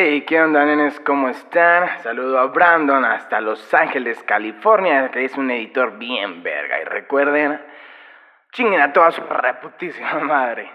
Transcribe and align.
Hey, 0.00 0.22
¿qué 0.28 0.40
onda, 0.40 0.64
nenes? 0.64 1.00
¿Cómo 1.00 1.28
están? 1.28 1.88
Saludo 2.04 2.38
a 2.38 2.46
Brandon 2.46 3.04
hasta 3.04 3.40
Los 3.40 3.74
Ángeles, 3.74 4.22
California, 4.22 5.10
que 5.10 5.24
es 5.24 5.36
un 5.36 5.50
editor 5.50 5.98
bien 5.98 6.44
verga. 6.44 6.80
Y 6.80 6.84
recuerden, 6.84 7.60
chinguen 8.52 8.80
a 8.80 8.92
toda 8.92 9.10
su 9.10 9.22
reputísima 9.22 10.20
madre. 10.20 10.70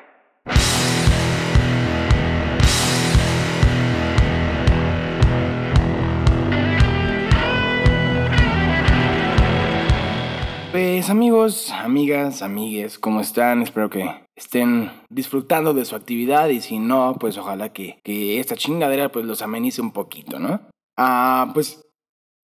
Pues 10.73 11.09
amigos, 11.09 11.71
amigas, 11.71 12.41
amigues, 12.41 12.99
¿cómo 12.99 13.21
están? 13.21 13.61
Espero 13.61 13.89
que 13.89 14.22
estén 14.35 14.91
disfrutando 15.09 15.73
de 15.73 15.85
su 15.85 15.95
actividad 15.95 16.49
y 16.49 16.61
si 16.61 16.79
no, 16.79 17.15
pues 17.19 17.37
ojalá 17.37 17.71
que, 17.71 17.99
que 18.03 18.39
esta 18.39 18.55
chingadera 18.55 19.11
pues 19.11 19.25
los 19.25 19.41
amenice 19.41 19.81
un 19.81 19.91
poquito, 19.91 20.39
¿no? 20.39 20.61
Ah, 20.97 21.51
pues 21.53 21.81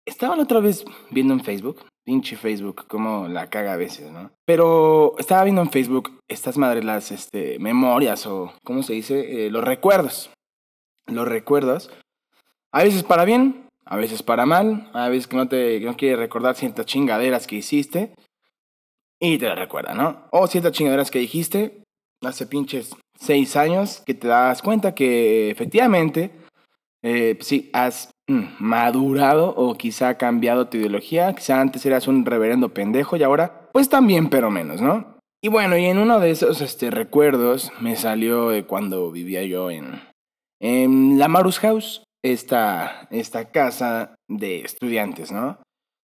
estaba 0.07 0.37
la 0.37 0.45
otra 0.45 0.61
vez 0.61 0.85
viendo 1.11 1.35
en 1.35 1.43
Facebook, 1.43 1.85
pinche 2.05 2.37
Facebook, 2.37 2.87
como 2.87 3.29
la 3.29 3.51
caga 3.51 3.73
a 3.73 3.77
veces, 3.77 4.11
¿no? 4.13 4.31
Pero 4.45 5.15
estaba 5.19 5.45
viendo 5.45 5.63
en 5.63 5.71
Facebook 5.71 6.21
estas 6.29 6.57
madres, 6.57 6.85
las 6.85 7.11
este, 7.11 7.59
memorias 7.59 8.27
o, 8.27 8.53
¿cómo 8.65 8.83
se 8.83 8.95
dice? 8.95 9.47
Eh, 9.47 9.51
los 9.51 9.65
recuerdos. 9.65 10.31
Los 11.07 11.27
recuerdos. 11.27 11.91
A 12.73 12.85
veces 12.85 13.03
para 13.03 13.25
bien, 13.25 13.69
a 13.85 13.97
veces 13.97 14.23
para 14.23 14.47
mal, 14.47 14.91
a 14.93 15.09
veces 15.09 15.27
que 15.27 15.37
no 15.37 15.49
te 15.49 15.81
no 15.81 15.97
quiere 15.97 16.17
recordar 16.17 16.57
ciertas 16.57 16.87
chingaderas 16.87 17.47
que 17.47 17.57
hiciste 17.57 18.15
y 19.21 19.39
te 19.39 19.47
la 19.47 19.55
recuerda, 19.55 19.95
¿no? 19.95 20.27
O 20.31 20.47
ciertas 20.47 20.73
chingaderas 20.73 21.11
que 21.11 21.19
dijiste 21.19 21.83
hace 22.23 22.47
pinches 22.47 22.95
seis 23.19 23.57
años 23.57 24.03
que 24.05 24.15
te 24.15 24.29
das 24.29 24.63
cuenta 24.63 24.95
que 24.95 25.51
efectivamente 25.51 26.31
eh, 27.03 27.39
sí 27.41 27.71
has 27.73 28.11
mm, 28.29 28.45
madurado 28.59 29.55
o 29.55 29.77
quizá 29.77 30.17
cambiado 30.17 30.69
tu 30.69 30.79
ideología, 30.79 31.35
quizá 31.35 31.61
antes 31.61 31.85
eras 31.87 32.09
un 32.09 32.25
reverendo 32.27 32.75
pendejo 32.75 33.17
y 33.17 33.23
ahora 33.23 33.69
pues 33.73 33.89
también 33.89 34.29
pero 34.29 34.51
menos, 34.51 34.81
¿no? 34.81 35.17
Y 35.43 35.49
bueno, 35.49 35.77
y 35.77 35.85
en 35.85 35.99
uno 35.99 36.19
de 36.19 36.31
esos 36.31 36.61
este, 36.61 36.91
recuerdos 36.91 37.71
me 37.81 37.97
salió 37.97 38.51
cuando 38.67 39.11
vivía 39.13 39.45
yo 39.45 39.71
en, 39.71 40.01
en 40.61 41.19
la 41.19 41.29
Marus 41.29 41.61
House 41.61 42.03
esta, 42.25 43.07
esta 43.11 43.51
casa 43.51 44.17
de 44.29 44.61
estudiantes, 44.61 45.31
¿no? 45.31 45.59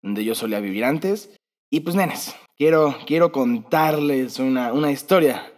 Donde 0.02 0.24
yo 0.24 0.34
solía 0.34 0.60
vivir 0.60 0.84
antes. 0.84 1.36
Y 1.70 1.80
pues, 1.80 1.96
nenes, 1.96 2.34
quiero, 2.56 2.96
quiero 3.06 3.32
contarles 3.32 4.38
una, 4.38 4.72
una 4.72 4.90
historia 4.90 5.52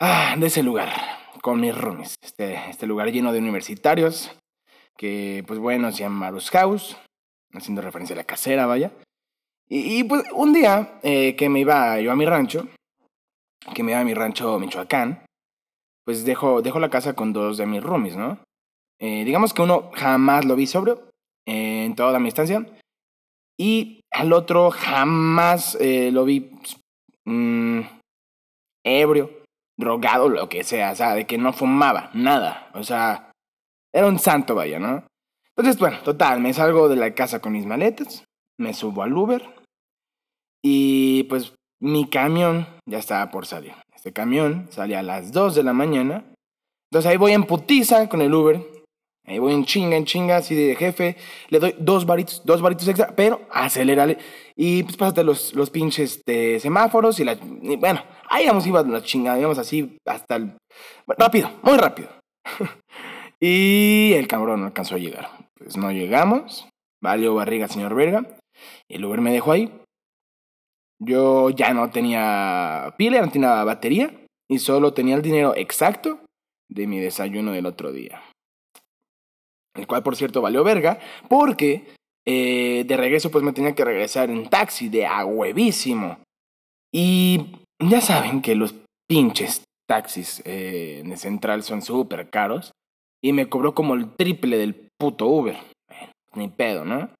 ah, 0.00 0.34
de 0.38 0.46
ese 0.46 0.62
lugar, 0.62 0.90
con 1.42 1.60
mis 1.60 1.76
roomies. 1.76 2.14
Este, 2.22 2.54
este 2.70 2.86
lugar 2.86 3.10
lleno 3.10 3.32
de 3.32 3.38
universitarios, 3.38 4.30
que 4.96 5.44
pues 5.46 5.58
bueno, 5.58 5.90
se 5.92 5.98
llama 5.98 6.26
Marus 6.26 6.50
House, 6.50 6.96
haciendo 7.52 7.82
referencia 7.82 8.14
a 8.14 8.18
la 8.18 8.24
casera, 8.24 8.66
vaya. 8.66 8.92
Y, 9.66 10.04
pues 10.04 10.24
un 10.32 10.52
día 10.52 11.00
eh, 11.02 11.36
que 11.36 11.48
me 11.48 11.60
iba 11.60 11.98
yo 12.00 12.12
a 12.12 12.16
mi 12.16 12.26
rancho, 12.26 12.68
que 13.74 13.82
me 13.82 13.92
iba 13.92 14.00
a 14.00 14.04
mi 14.04 14.12
rancho 14.12 14.58
Michoacán, 14.58 15.24
pues 16.04 16.24
dejo, 16.24 16.60
dejo 16.60 16.78
la 16.78 16.90
casa 16.90 17.14
con 17.14 17.32
dos 17.32 17.56
de 17.56 17.66
mis 17.66 17.82
roomies, 17.82 18.14
¿no? 18.14 18.38
Eh, 19.00 19.24
digamos 19.24 19.54
que 19.54 19.62
uno 19.62 19.90
jamás 19.94 20.44
lo 20.44 20.54
vi 20.54 20.66
sobrio 20.66 21.08
eh, 21.46 21.86
en 21.86 21.94
toda 21.94 22.18
mi 22.18 22.28
estancia. 22.28 22.66
Y 23.58 24.00
al 24.10 24.32
otro 24.32 24.70
jamás 24.70 25.76
eh, 25.80 26.10
lo 26.12 26.24
vi 26.24 26.50
mm, 27.24 27.80
ebrio, 28.84 29.30
drogado, 29.78 30.28
lo 30.28 30.48
que 30.48 30.64
sea. 30.64 30.92
O 30.92 30.96
sea, 30.96 31.14
de 31.14 31.26
que 31.26 31.38
no 31.38 31.52
fumaba, 31.52 32.10
nada. 32.14 32.70
O 32.74 32.82
sea, 32.82 33.30
era 33.92 34.06
un 34.06 34.18
santo, 34.18 34.54
vaya, 34.54 34.78
¿no? 34.78 35.04
Entonces, 35.56 35.78
bueno, 35.78 36.00
total, 36.02 36.40
me 36.40 36.52
salgo 36.52 36.88
de 36.88 36.96
la 36.96 37.14
casa 37.14 37.40
con 37.40 37.52
mis 37.52 37.64
maletas, 37.64 38.24
me 38.58 38.74
subo 38.74 39.02
al 39.02 39.12
Uber 39.12 39.54
y 40.64 41.24
pues 41.24 41.54
mi 41.80 42.08
camión 42.08 42.66
ya 42.86 42.98
estaba 42.98 43.30
por 43.30 43.46
salir. 43.46 43.74
Este 43.94 44.12
camión 44.12 44.66
salía 44.70 45.00
a 45.00 45.02
las 45.02 45.32
2 45.32 45.54
de 45.54 45.62
la 45.62 45.72
mañana. 45.72 46.24
Entonces 46.90 47.10
ahí 47.10 47.16
voy 47.16 47.32
en 47.32 47.44
putiza 47.44 48.08
con 48.08 48.20
el 48.20 48.34
Uber 48.34 48.66
Ahí 49.26 49.38
voy 49.38 49.54
en 49.54 49.64
chinga, 49.64 49.96
en 49.96 50.04
chinga, 50.04 50.36
así 50.36 50.54
de 50.54 50.76
jefe. 50.76 51.16
Le 51.48 51.58
doy 51.58 51.74
dos 51.78 52.04
varitos, 52.04 52.42
dos 52.44 52.60
varitos 52.60 52.86
extra, 52.88 53.14
pero 53.16 53.40
acelérale. 53.50 54.18
Y 54.54 54.82
pues 54.82 54.96
pásate 54.98 55.24
los, 55.24 55.52
pinches 55.72 56.22
de 56.26 56.60
semáforos 56.60 57.18
y 57.20 57.24
la. 57.24 57.36
bueno, 57.78 58.02
ahí 58.28 58.46
vamos, 58.46 58.66
iba 58.66 58.82
la 58.82 59.02
chingada, 59.02 59.38
íbamos 59.38 59.58
así 59.58 59.96
hasta 60.04 60.36
el. 60.36 60.52
Rápido, 61.06 61.50
muy 61.62 61.78
rápido. 61.78 62.08
y 63.40 64.12
el 64.12 64.28
cabrón 64.28 64.60
no 64.60 64.66
alcanzó 64.66 64.96
a 64.96 64.98
llegar. 64.98 65.30
Pues 65.54 65.76
no 65.78 65.90
llegamos. 65.90 66.68
Valió 67.02 67.34
barriga, 67.34 67.66
señor 67.68 67.94
verga. 67.94 68.26
El 68.90 69.04
Uber 69.06 69.22
me 69.22 69.32
dejó 69.32 69.52
ahí. 69.52 69.72
Yo 71.00 71.48
ya 71.48 71.72
no 71.72 71.90
tenía 71.90 72.94
pila, 72.98 73.22
no 73.22 73.30
tenía 73.30 73.64
batería. 73.64 74.12
Y 74.50 74.58
solo 74.58 74.92
tenía 74.92 75.14
el 75.14 75.22
dinero 75.22 75.54
exacto 75.56 76.20
de 76.68 76.86
mi 76.86 77.00
desayuno 77.00 77.52
del 77.52 77.64
otro 77.64 77.90
día 77.90 78.22
el 79.74 79.86
cual 79.86 80.02
por 80.02 80.16
cierto 80.16 80.40
valió 80.40 80.64
verga, 80.64 80.98
porque 81.28 81.94
eh, 82.26 82.84
de 82.86 82.96
regreso 82.96 83.30
pues 83.30 83.44
me 83.44 83.52
tenía 83.52 83.74
que 83.74 83.84
regresar 83.84 84.30
en 84.30 84.48
taxi 84.48 84.88
de 84.88 85.06
a 85.06 85.24
huevísimo. 85.24 86.18
Y 86.92 87.46
ya 87.80 88.00
saben 88.00 88.40
que 88.40 88.54
los 88.54 88.74
pinches 89.08 89.64
taxis 89.88 90.42
eh, 90.44 91.02
en 91.04 91.16
central 91.16 91.62
son 91.62 91.82
súper 91.82 92.30
caros. 92.30 92.72
Y 93.22 93.32
me 93.32 93.48
cobró 93.48 93.74
como 93.74 93.94
el 93.94 94.14
triple 94.16 94.58
del 94.58 94.88
puto 94.98 95.26
Uber. 95.26 95.56
ni 96.34 96.48
pedo, 96.48 96.84
¿no? 96.84 97.10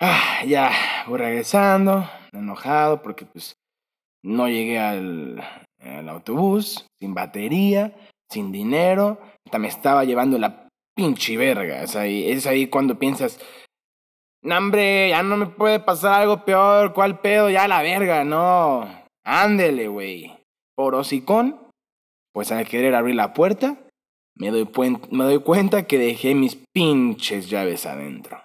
Ah, 0.00 0.44
ya 0.46 0.70
voy 1.06 1.18
regresando, 1.18 2.08
enojado 2.32 3.02
porque 3.02 3.26
pues 3.26 3.54
no 4.22 4.48
llegué 4.48 4.78
al, 4.78 5.42
al 5.80 6.08
autobús, 6.08 6.86
sin 6.98 7.14
batería, 7.14 7.94
sin 8.30 8.52
dinero. 8.52 9.20
Hasta 9.44 9.58
me 9.58 9.68
estaba 9.68 10.04
llevando 10.04 10.38
la 10.38 10.67
pinche 10.98 11.36
verga. 11.36 11.84
Es 11.84 11.94
ahí, 11.94 12.28
es 12.28 12.44
ahí 12.48 12.66
cuando 12.66 12.98
piensas, 12.98 13.38
hombre, 14.42 15.10
ya 15.10 15.22
no 15.22 15.36
me 15.36 15.46
puede 15.46 15.78
pasar 15.78 16.22
algo 16.22 16.44
peor, 16.44 16.92
¿cuál 16.92 17.20
pedo? 17.20 17.48
Ya 17.50 17.68
la 17.68 17.82
verga, 17.82 18.24
no. 18.24 18.88
Ándele, 19.24 19.86
güey. 19.86 20.36
Por 20.74 20.96
hocicón, 20.96 21.56
pues 22.34 22.50
al 22.50 22.66
querer 22.66 22.96
abrir 22.96 23.14
la 23.14 23.32
puerta, 23.32 23.78
me 24.34 24.50
doy, 24.50 24.68
me 25.12 25.24
doy 25.24 25.38
cuenta 25.38 25.84
que 25.84 25.98
dejé 25.98 26.34
mis 26.34 26.58
pinches 26.74 27.48
llaves 27.48 27.86
adentro. 27.86 28.40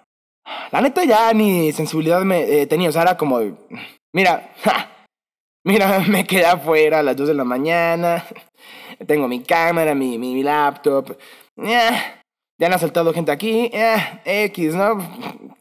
La 0.70 0.80
neta 0.80 1.04
ya 1.04 1.32
ni 1.32 1.72
sensibilidad 1.72 2.22
me 2.22 2.42
eh, 2.42 2.66
tenía, 2.66 2.90
o 2.90 2.92
sea, 2.92 3.02
era 3.02 3.16
como, 3.16 3.40
mira, 4.12 4.52
mira, 5.64 6.00
me 6.08 6.24
quedé 6.24 6.46
afuera 6.46 7.00
a 7.00 7.02
las 7.02 7.16
2 7.16 7.28
de 7.28 7.34
la 7.34 7.44
mañana, 7.44 8.24
tengo 9.06 9.26
mi 9.26 9.42
cámara, 9.42 9.94
mi, 9.94 10.18
mi, 10.18 10.42
laptop, 10.42 11.16
ya 12.58 12.66
han 12.68 12.72
asaltado 12.72 13.12
gente 13.12 13.32
aquí, 13.32 13.70
eh, 13.72 14.20
X, 14.24 14.74
¿no? 14.74 14.98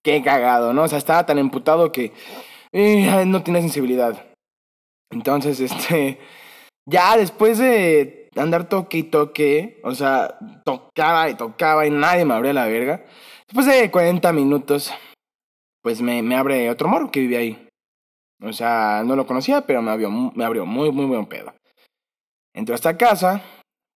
Qué 0.03 0.21
cagado, 0.21 0.73
¿no? 0.73 0.83
O 0.83 0.87
sea, 0.87 0.97
estaba 0.97 1.25
tan 1.25 1.39
emputado 1.39 1.91
que 1.91 2.11
eh, 2.71 3.25
no 3.25 3.41
tiene 3.41 3.61
sensibilidad. 3.61 4.25
Entonces, 5.11 5.59
este, 5.59 6.19
ya 6.85 7.17
después 7.17 7.57
de 7.57 8.29
andar 8.35 8.69
toque 8.69 8.99
y 8.99 9.03
toque, 9.03 9.79
o 9.83 9.95
sea, 9.95 10.37
tocaba 10.63 11.29
y 11.29 11.35
tocaba 11.35 11.85
y 11.85 11.89
nadie 11.89 12.25
me 12.25 12.33
abría 12.33 12.53
la 12.53 12.65
verga. 12.65 13.05
Después 13.47 13.65
de 13.65 13.89
40 13.89 14.31
minutos, 14.33 14.93
pues 15.81 16.01
me, 16.01 16.35
abre 16.35 16.69
otro 16.69 16.87
morro 16.87 17.11
que 17.11 17.19
vivía 17.21 17.39
ahí. 17.39 17.67
O 18.41 18.53
sea, 18.53 19.03
no 19.05 19.15
lo 19.15 19.25
conocía, 19.25 19.61
pero 19.61 19.81
me 19.81 19.91
abrió, 19.91 20.09
me 20.11 20.43
abrió 20.43 20.65
muy, 20.65 20.91
muy 20.91 21.05
buen 21.05 21.25
pedo. 21.25 21.53
Entró 22.53 22.73
a 22.73 22.75
esta 22.75 22.97
casa, 22.97 23.41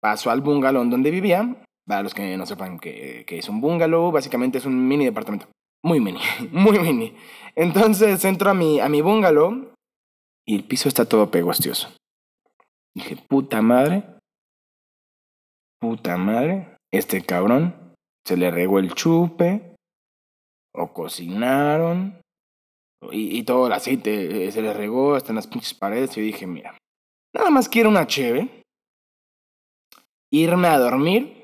pasó 0.01 0.31
al 0.31 0.41
bungalow 0.41 0.85
donde 0.85 1.11
vivía 1.11 1.57
para 1.87 2.03
los 2.03 2.15
que 2.15 2.37
no 2.37 2.47
sepan 2.47 2.79
que, 2.79 3.25
es 3.29 3.49
un 3.49 3.61
bungalow, 3.61 4.11
básicamente 4.11 4.59
es 4.59 4.67
un 4.67 4.89
mini 4.89 5.05
departamento. 5.05 5.47
Muy 5.85 6.01
mini, 6.01 6.21
muy 6.51 6.79
mini. 6.79 7.17
Entonces 7.55 8.25
entro 8.25 8.51
a 8.51 8.55
mi, 8.55 8.81
a 8.81 8.89
mi 8.89 9.01
bungalow 9.01 9.73
y 10.47 10.57
el 10.57 10.65
piso 10.65 10.89
está 10.89 11.05
todo 11.05 11.31
pegostioso. 11.31 11.89
Dije, 12.95 13.17
puta 13.29 13.63
madre. 13.63 14.05
Puta 15.81 16.17
madre. 16.17 16.77
Este 16.93 17.23
cabrón 17.23 17.95
se 18.27 18.37
le 18.37 18.51
regó 18.51 18.79
el 18.79 18.93
chupe. 18.95 19.77
O 20.75 20.93
cocinaron. 20.93 22.21
Y, 23.13 23.39
y 23.39 23.43
todo 23.45 23.69
el 23.69 23.73
aceite 23.73 24.51
se 24.51 24.63
le 24.63 24.73
regó 24.73 25.15
hasta 25.15 25.31
en 25.31 25.37
las 25.37 25.47
pinches 25.47 25.75
paredes. 25.75 26.17
Y 26.17 26.21
dije, 26.23 26.47
mira, 26.47 26.77
nada 27.35 27.51
más 27.51 27.69
quiero 27.69 27.91
una 27.91 28.07
cheve. 28.07 28.63
Irme 30.33 30.69
a 30.69 30.79
dormir 30.79 31.36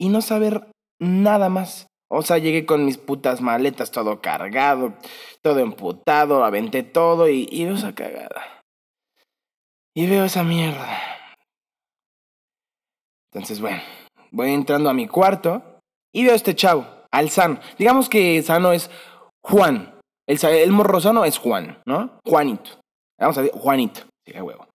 y 0.00 0.08
no 0.08 0.22
saber 0.22 0.66
nada 0.98 1.48
más. 1.48 1.86
O 2.10 2.22
sea, 2.22 2.38
llegué 2.38 2.66
con 2.66 2.84
mis 2.84 2.98
putas 2.98 3.40
maletas, 3.40 3.92
todo 3.92 4.20
cargado, 4.20 4.94
todo 5.42 5.60
emputado, 5.60 6.42
aventé 6.42 6.82
todo 6.82 7.28
y, 7.28 7.46
veo 7.64 7.74
esa 7.74 7.94
cagada. 7.94 8.62
Y 9.94 10.08
veo 10.08 10.24
esa 10.24 10.42
mierda. 10.42 10.88
Entonces, 13.32 13.60
bueno, 13.60 13.80
voy 14.32 14.50
entrando 14.50 14.90
a 14.90 14.94
mi 14.94 15.06
cuarto 15.06 15.62
y 16.12 16.24
veo 16.24 16.32
a 16.32 16.36
este 16.36 16.56
chavo, 16.56 16.86
al 17.12 17.30
sano. 17.30 17.60
Digamos 17.78 18.08
que 18.08 18.42
sano 18.42 18.72
es 18.72 18.90
Juan. 19.44 20.00
El, 20.26 20.44
el 20.44 20.72
morro 20.72 21.00
sano 21.00 21.24
es 21.24 21.38
Juan, 21.38 21.80
¿no? 21.86 22.18
Juanito. 22.24 22.80
Vamos 23.20 23.38
a 23.38 23.42
ver, 23.42 23.52
Juanito. 23.52 24.00
Sí, 24.26 24.32
huevo. 24.40 24.66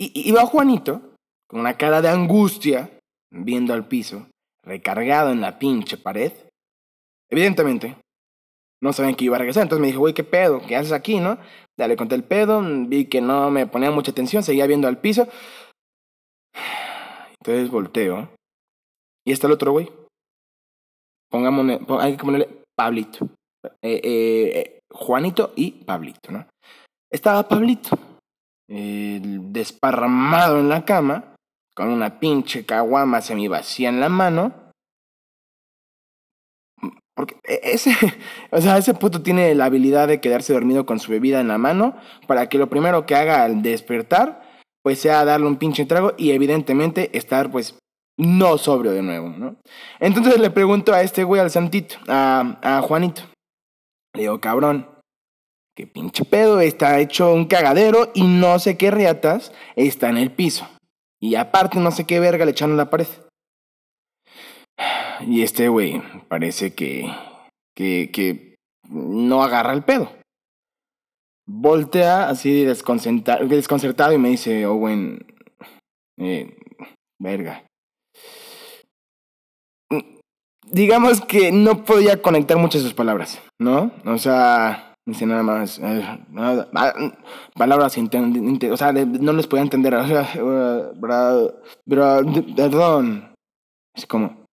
Y, 0.00 0.28
y 0.28 0.32
veo 0.32 0.42
a 0.42 0.46
Juanito 0.46 1.14
con 1.46 1.60
una 1.60 1.76
cara 1.76 2.00
de 2.00 2.08
angustia, 2.08 2.97
viendo 3.30 3.74
al 3.74 3.86
piso, 3.88 4.26
recargado 4.62 5.32
en 5.32 5.40
la 5.40 5.58
pinche 5.58 5.96
pared. 5.96 6.32
Evidentemente, 7.30 7.96
no 8.80 8.92
sabían 8.92 9.14
que 9.14 9.24
iba 9.24 9.36
a 9.36 9.38
regresar. 9.38 9.62
Entonces 9.64 9.80
me 9.80 9.88
dije, 9.88 9.98
güey, 9.98 10.14
¿qué 10.14 10.24
pedo? 10.24 10.60
¿Qué 10.66 10.76
haces 10.76 10.92
aquí, 10.92 11.20
no? 11.20 11.38
Ya 11.78 11.88
le 11.88 11.96
conté 11.96 12.14
el 12.14 12.24
pedo, 12.24 12.62
vi 12.62 13.06
que 13.06 13.20
no 13.20 13.50
me 13.50 13.66
ponía 13.66 13.90
mucha 13.90 14.10
atención, 14.10 14.42
seguía 14.42 14.66
viendo 14.66 14.88
al 14.88 14.98
piso. 14.98 15.28
Entonces 17.40 17.70
volteo. 17.70 18.30
Y 19.26 19.32
está 19.32 19.46
el 19.46 19.52
otro 19.54 19.72
güey. 19.72 19.90
Pongámosle, 21.30 21.80
hay 22.00 22.16
que 22.16 22.24
ponerle 22.24 22.48
Pablito. 22.74 23.28
Eh, 23.82 24.00
eh, 24.02 24.80
Juanito 24.90 25.52
y 25.56 25.72
Pablito, 25.72 26.32
¿no? 26.32 26.46
Estaba 27.12 27.46
Pablito, 27.46 27.98
desparramado 28.66 30.58
en 30.60 30.68
la 30.68 30.84
cama, 30.84 31.34
con 31.78 31.90
una 31.90 32.18
pinche 32.18 32.66
caguama 32.66 33.20
semi 33.20 33.46
vacía 33.46 33.88
en 33.88 34.00
la 34.00 34.08
mano 34.08 34.52
porque 37.14 37.36
e, 37.44 37.60
ese, 37.62 37.92
o 38.50 38.60
sea, 38.60 38.78
ese 38.78 38.94
puto 38.94 39.22
tiene 39.22 39.54
la 39.54 39.66
habilidad 39.66 40.08
de 40.08 40.20
quedarse 40.20 40.52
dormido 40.52 40.86
con 40.86 40.98
su 40.98 41.12
bebida 41.12 41.38
en 41.38 41.46
la 41.46 41.56
mano 41.56 41.94
para 42.26 42.48
que 42.48 42.58
lo 42.58 42.68
primero 42.68 43.06
que 43.06 43.14
haga 43.14 43.44
al 43.44 43.62
despertar, 43.62 44.42
pues 44.82 44.98
sea 44.98 45.24
darle 45.24 45.46
un 45.46 45.54
pinche 45.54 45.84
trago 45.84 46.14
y 46.18 46.32
evidentemente 46.32 47.16
estar, 47.16 47.52
pues, 47.52 47.78
no 48.16 48.58
sobrio 48.58 48.90
de 48.90 49.02
nuevo, 49.02 49.28
¿no? 49.28 49.54
Entonces 50.00 50.40
le 50.40 50.50
pregunto 50.50 50.92
a 50.92 51.02
este 51.02 51.22
güey, 51.22 51.40
al 51.40 51.52
santito, 51.52 51.94
a, 52.08 52.58
a 52.60 52.82
Juanito. 52.82 53.22
Le 54.14 54.22
digo, 54.22 54.40
cabrón, 54.40 54.88
qué 55.76 55.86
pinche 55.86 56.24
pedo, 56.24 56.58
está 56.58 56.98
hecho 56.98 57.32
un 57.32 57.44
cagadero 57.44 58.10
y 58.14 58.24
no 58.24 58.58
sé 58.58 58.76
qué 58.76 58.90
riatas 58.90 59.52
está 59.76 60.08
en 60.08 60.16
el 60.16 60.32
piso. 60.32 60.66
Y 61.20 61.34
aparte 61.34 61.78
no 61.78 61.90
sé 61.90 62.06
qué 62.06 62.20
verga 62.20 62.44
le 62.44 62.52
echaron 62.52 62.76
la 62.76 62.90
pared. 62.90 63.08
Y 65.20 65.42
este 65.42 65.68
güey 65.68 66.00
parece 66.28 66.74
que, 66.74 67.12
que, 67.74 68.10
que 68.12 68.54
no 68.88 69.42
agarra 69.42 69.72
el 69.72 69.82
pedo. 69.82 70.12
Voltea 71.46 72.28
así 72.28 72.64
desconcertado 72.64 74.12
y 74.12 74.18
me 74.18 74.28
dice, 74.28 74.66
Owen, 74.66 75.26
eh, 76.18 76.56
verga. 77.18 77.64
Digamos 80.70 81.22
que 81.22 81.50
no 81.50 81.84
podía 81.84 82.20
conectar 82.20 82.58
muchas 82.58 82.82
de 82.82 82.88
sus 82.88 82.94
palabras, 82.94 83.40
¿no? 83.58 83.90
O 84.04 84.18
sea, 84.18 84.87
dice 85.08 85.26
nada 85.26 85.42
más, 85.42 85.78
eh, 85.82 86.04
ah, 86.36 86.92
palabras, 87.54 87.96
o 87.98 88.76
sea, 88.76 88.92
no 88.92 89.32
les 89.32 89.46
podía 89.46 89.62
entender. 89.62 89.94
Sea, 90.06 90.28
perdón. 92.56 93.34
Es 93.94 94.06
como, 94.06 94.44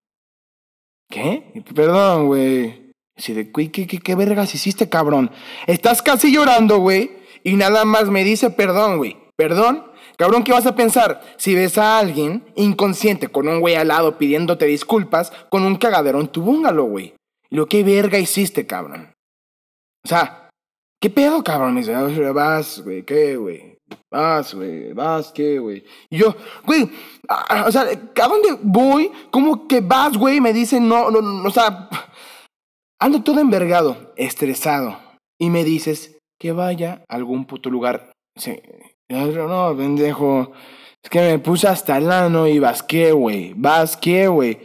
¿Qué? 1.10 1.63
Perdón, 1.74 2.28
güey. 2.28 2.92
Así 3.18 3.34
de, 3.34 3.52
¿qué, 3.52 3.72
qué, 3.72 3.88
qué 3.88 4.16
vergas 4.16 4.54
hiciste, 4.54 4.90
cabrón? 4.90 5.31
Estás 5.68 6.02
casi 6.02 6.34
llorando, 6.34 6.80
güey, 6.80 7.12
y 7.44 7.56
nada 7.56 7.86
más 7.86 8.10
me 8.10 8.24
dice 8.24 8.50
perdón, 8.50 8.98
güey. 8.98 9.18
¿Perdón? 9.38 9.86
Cabrón, 10.18 10.44
¿qué 10.44 10.51
vas 10.51 10.66
a 10.66 10.75
pensar? 10.75 11.22
Si 11.38 11.56
ves 11.56 11.78
a 11.78 12.00
alguien 12.00 12.46
inconsciente 12.56 13.28
con 13.28 13.48
un 13.48 13.60
güey 13.60 13.75
al 13.75 13.90
lado 13.90 14.18
pidiéndote 14.18 14.66
disculpas 14.66 15.31
con 15.50 15.63
un 15.63 15.75
cagadero 15.75 16.22
en 16.22 16.28
tu 16.28 16.42
búngalo, 16.42 16.86
güey. 16.86 17.13
Lo 17.50 17.68
que 17.68 17.84
verga 17.84 18.18
hiciste, 18.18 18.66
cabrón. 18.66 19.13
O 20.06 20.08
sea, 20.08 20.44
¿qué 21.06 21.10
pedo, 21.12 21.44
cabrón? 21.44 21.75
Dice, 21.75 21.94
vas, 22.31 22.81
güey, 22.84 23.04
¿qué, 23.04 23.38
güey? 23.38 23.78
Vas, 24.10 24.56
güey, 24.56 24.92
vas, 24.92 25.31
¿qué, 25.31 25.60
güey? 25.60 25.84
Y 26.10 26.18
yo, 26.18 26.36
güey, 26.66 26.90
o 27.63 27.72
sea, 27.72 27.84
¿a 27.84 28.28
dónde 28.28 28.57
voy? 28.63 29.12
¿Cómo 29.30 29.68
que 29.68 29.81
vas, 29.81 30.18
güey? 30.18 30.42
Me 30.42 30.52
dicen, 30.52 30.90
no, 30.90 31.12
no, 31.12 31.22
no, 31.22 31.48
o 31.48 31.52
sea, 31.52 31.90
ando 33.00 33.22
todo 33.22 33.40
envergado, 33.40 34.13
estresado. 34.16 34.98
Y 35.40 35.52
me 35.52 35.63
dices 35.63 36.18
que 36.40 36.54
vaya 36.54 37.04
a 37.08 37.16
algún 37.18 37.46
puto 37.46 37.69
lugar. 37.69 38.12
Sí, 38.36 38.60
no, 39.08 39.78
pendejo. 39.78 40.54
Es 41.04 41.10
que 41.12 41.19
me 41.19 41.38
puse 41.38 41.68
hasta 41.68 41.98
el 41.98 42.12
ano 42.12 42.48
y 42.48 42.58
vasqué, 42.58 43.12
güey. 43.12 43.54
Vasqué, 43.56 44.28
güey. 44.28 44.58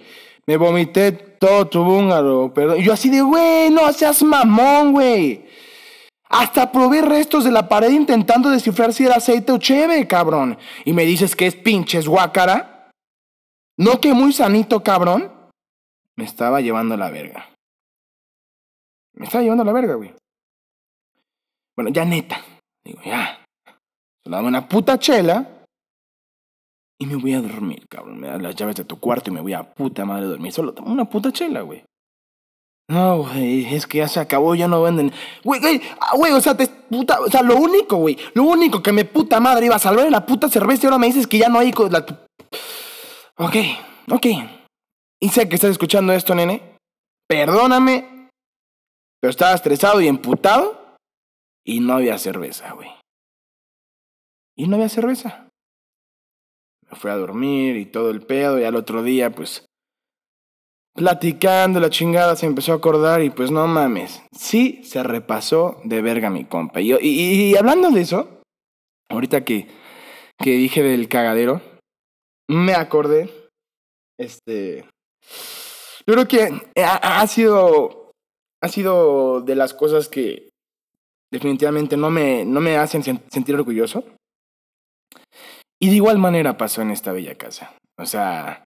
Me 0.46 0.56
vomité 0.56 1.12
todo 1.12 1.66
tu 1.66 1.84
búngaro, 1.84 2.50
perdón. 2.54 2.80
Y 2.80 2.84
yo 2.84 2.94
así 2.94 3.10
de, 3.10 3.20
güey, 3.20 3.68
no 3.68 3.92
seas 3.92 4.22
mamón, 4.22 4.92
güey. 4.92 5.49
Hasta 6.30 6.70
probé 6.70 7.02
restos 7.02 7.42
de 7.42 7.50
la 7.50 7.68
pared 7.68 7.90
intentando 7.90 8.50
descifrar 8.50 8.92
si 8.92 9.04
era 9.04 9.16
aceite 9.16 9.50
o 9.50 9.58
cheve, 9.58 10.06
cabrón. 10.06 10.56
Y 10.84 10.92
me 10.92 11.04
dices 11.04 11.34
que 11.34 11.46
es 11.46 11.56
pinches 11.56 12.06
guácara. 12.06 12.88
¿No 13.76 14.00
que 14.00 14.14
muy 14.14 14.32
sanito, 14.32 14.82
cabrón? 14.84 15.32
Me 16.16 16.24
estaba 16.24 16.60
llevando 16.60 16.96
la 16.96 17.10
verga. 17.10 17.50
Me 19.14 19.26
estaba 19.26 19.42
llevando 19.42 19.64
la 19.64 19.72
verga, 19.72 19.94
güey. 19.94 20.14
Bueno, 21.76 21.90
ya 21.90 22.04
neta. 22.04 22.40
Digo, 22.84 23.00
ya. 23.04 23.44
Solo 24.22 24.36
dame 24.36 24.48
una 24.48 24.68
puta 24.68 24.98
chela. 25.00 25.64
Y 26.96 27.06
me 27.06 27.16
voy 27.16 27.34
a 27.34 27.40
dormir, 27.40 27.88
cabrón. 27.88 28.20
Me 28.20 28.28
das 28.28 28.40
las 28.40 28.54
llaves 28.54 28.76
de 28.76 28.84
tu 28.84 29.00
cuarto 29.00 29.30
y 29.30 29.34
me 29.34 29.40
voy 29.40 29.54
a 29.54 29.64
puta 29.64 30.04
madre 30.04 30.26
dormir. 30.26 30.52
Solo 30.52 30.70
dame 30.70 30.92
una 30.92 31.06
puta 31.06 31.32
chela, 31.32 31.62
güey. 31.62 31.82
No, 32.90 33.18
güey, 33.18 33.72
es 33.72 33.86
que 33.86 33.98
ya 33.98 34.08
se 34.08 34.18
acabó, 34.18 34.56
ya 34.56 34.66
no 34.66 34.82
venden. 34.82 35.12
Güey, 35.44 35.60
güey, 35.60 35.80
ah, 36.00 36.16
güey, 36.16 36.32
o 36.32 36.40
sea, 36.40 36.56
te, 36.56 36.66
puta, 36.66 37.20
o 37.20 37.30
sea, 37.30 37.40
lo 37.40 37.54
único, 37.54 37.98
güey, 37.98 38.18
lo 38.34 38.42
único 38.42 38.82
que 38.82 38.90
me 38.90 39.04
puta 39.04 39.38
madre 39.38 39.66
iba 39.66 39.76
a 39.76 39.78
salvar 39.78 40.10
la 40.10 40.26
puta 40.26 40.48
cerveza 40.48 40.82
y 40.82 40.86
ahora 40.86 40.98
me 40.98 41.06
dices 41.06 41.28
que 41.28 41.38
ya 41.38 41.48
no 41.48 41.60
hay. 41.60 41.70
La... 41.88 42.04
Ok, 43.36 43.56
ok. 44.10 44.26
Y 45.20 45.28
sé 45.28 45.48
que 45.48 45.54
estás 45.54 45.70
escuchando 45.70 46.12
esto, 46.12 46.34
nene. 46.34 46.78
Perdóname, 47.28 48.28
pero 49.20 49.30
estaba 49.30 49.54
estresado 49.54 50.00
y 50.00 50.08
emputado 50.08 50.96
y 51.64 51.78
no 51.78 51.94
había 51.94 52.18
cerveza, 52.18 52.72
güey. 52.72 52.90
Y 54.56 54.66
no 54.66 54.74
había 54.74 54.88
cerveza. 54.88 55.48
Me 56.90 56.96
fui 56.96 57.12
a 57.12 57.16
dormir 57.16 57.76
y 57.76 57.86
todo 57.86 58.10
el 58.10 58.22
pedo 58.22 58.58
y 58.58 58.64
al 58.64 58.74
otro 58.74 59.04
día, 59.04 59.30
pues 59.30 59.64
platicando 60.94 61.80
la 61.80 61.90
chingada 61.90 62.36
se 62.36 62.46
empezó 62.46 62.72
a 62.72 62.76
acordar 62.76 63.22
y 63.22 63.30
pues 63.30 63.50
no 63.50 63.66
mames, 63.66 64.22
sí 64.36 64.80
se 64.84 65.02
repasó 65.02 65.80
de 65.84 66.02
verga 66.02 66.30
mi 66.30 66.44
compa. 66.44 66.80
Y, 66.80 66.94
y, 67.00 67.56
hablando 67.56 67.90
de 67.90 68.00
eso, 68.00 68.40
ahorita 69.10 69.44
que, 69.44 69.68
que 70.38 70.50
dije 70.50 70.82
del 70.82 71.08
cagadero, 71.08 71.60
me 72.48 72.74
acordé, 72.74 73.30
este, 74.18 74.84
yo 76.06 76.14
creo 76.14 76.28
que 76.28 76.60
ha, 76.84 77.26
sido, 77.26 78.12
ha 78.62 78.68
sido 78.68 79.40
de 79.42 79.54
las 79.54 79.74
cosas 79.74 80.08
que 80.08 80.50
definitivamente 81.32 81.96
no 81.96 82.10
me, 82.10 82.44
no 82.44 82.60
me 82.60 82.76
hacen 82.76 83.02
sentir 83.02 83.54
orgulloso. 83.54 84.04
Y 85.82 85.88
de 85.88 85.96
igual 85.96 86.18
manera 86.18 86.58
pasó 86.58 86.82
en 86.82 86.90
esta 86.90 87.12
bella 87.12 87.36
casa. 87.36 87.74
O 87.98 88.04
sea, 88.04 88.64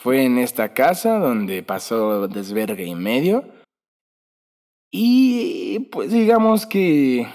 fue 0.00 0.24
en 0.24 0.38
esta 0.38 0.72
casa 0.72 1.18
donde 1.18 1.62
pasó 1.62 2.26
desvergue 2.26 2.86
y 2.86 2.94
medio. 2.94 3.44
Y 4.92 5.80
pues 5.92 6.10
digamos 6.10 6.66
que 6.66 7.28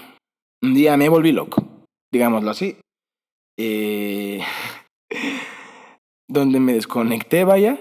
un 0.62 0.74
día 0.74 0.96
me 0.96 1.08
volví 1.08 1.32
loco, 1.32 1.64
digámoslo 2.12 2.50
así. 2.50 2.76
Eh, 3.58 4.42
donde 6.28 6.58
me 6.58 6.74
desconecté, 6.74 7.44
vaya. 7.44 7.78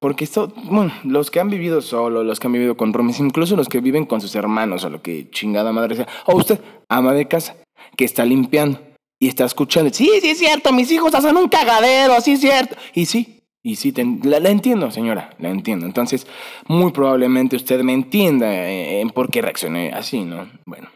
Porque 0.00 0.24
esto, 0.24 0.52
bueno, 0.64 0.92
los 1.04 1.30
que 1.30 1.40
han 1.40 1.50
vivido 1.50 1.80
solo, 1.80 2.22
los 2.22 2.38
que 2.38 2.46
han 2.46 2.52
vivido 2.52 2.76
con 2.76 2.92
roomies, 2.92 3.18
incluso 3.18 3.56
los 3.56 3.68
que 3.68 3.80
viven 3.80 4.04
con 4.04 4.20
sus 4.20 4.34
hermanos, 4.36 4.84
o 4.84 4.90
lo 4.90 5.02
que 5.02 5.28
chingada 5.30 5.72
madre 5.72 5.96
sea, 5.96 6.08
o 6.26 6.36
usted, 6.36 6.60
ama 6.88 7.12
de 7.14 7.26
casa, 7.26 7.56
que 7.96 8.04
está 8.04 8.24
limpiando 8.24 8.80
y 9.20 9.26
está 9.26 9.44
escuchando, 9.44 9.92
sí, 9.92 10.08
sí 10.20 10.30
es 10.30 10.38
cierto, 10.38 10.72
mis 10.72 10.92
hijos 10.92 11.12
hacen 11.16 11.36
un 11.36 11.48
cagadero, 11.48 12.20
sí 12.20 12.32
es 12.32 12.40
cierto. 12.40 12.76
Y 12.94 13.06
sí, 13.06 13.37
y 13.62 13.76
sí, 13.76 13.92
la, 14.22 14.36
entiendo, 14.48 14.90
señora, 14.90 15.34
la 15.38 15.50
entiendo. 15.50 15.86
Entonces, 15.86 16.26
muy 16.68 16.92
probablemente 16.92 17.56
usted 17.56 17.82
me 17.82 17.92
entienda 17.92 18.46
eh, 18.52 19.00
en 19.00 19.10
por 19.10 19.30
qué 19.30 19.42
reaccioné 19.42 19.90
así, 19.92 20.24
¿no? 20.24 20.48
Bueno. 20.64 20.88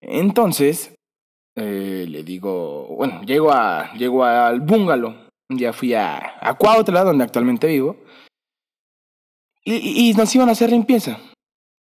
Entonces, 0.00 0.94
eh, 1.54 2.06
le 2.08 2.22
digo, 2.22 2.88
bueno, 2.96 3.22
llego, 3.22 3.52
a, 3.52 3.92
llego 3.94 4.24
al 4.24 4.60
bungalow. 4.60 5.14
Ya 5.50 5.72
fui 5.72 5.92
a, 5.92 6.38
a 6.40 6.54
Cuautla, 6.54 7.04
donde 7.04 7.24
actualmente 7.24 7.66
vivo. 7.66 7.96
Y, 9.64 10.08
y, 10.08 10.14
nos 10.14 10.34
iban 10.34 10.48
a 10.48 10.52
hacer 10.52 10.70
limpieza. 10.70 11.20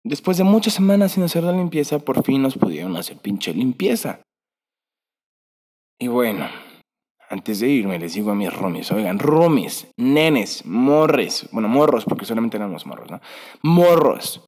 Después 0.05 0.39
de 0.39 0.45
muchas 0.45 0.75
semanas 0.75 1.13
sin 1.13 1.23
hacer 1.23 1.45
la 1.45 1.53
limpieza, 1.53 1.99
por 1.99 2.23
fin 2.25 2.43
nos 2.43 2.59
pudieron 2.59 2.97
hacer 2.97 3.17
pinche 3.19 3.55
limpieza. 3.55 4.21
Y 5.99 6.09
bueno, 6.09 6.49
antes 7.31 7.61
de 7.61 7.69
irme 7.69 7.99
les 7.99 8.15
digo 8.15 8.33
a 8.33 8.35
mis 8.35 8.53
roomies, 8.53 8.91
oigan, 8.91 9.19
roomies, 9.21 9.87
nenes, 9.97 10.67
morres, 10.67 11.49
bueno, 11.53 11.69
morros, 11.69 12.05
porque 12.05 12.27
solamente 12.27 12.57
éramos 12.57 12.87
morros, 12.87 13.11
¿no? 13.11 13.21
Morros. 13.63 14.45